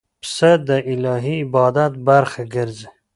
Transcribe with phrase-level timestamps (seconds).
[0.21, 2.87] پسه د الهی عبادت برخه ګرځي.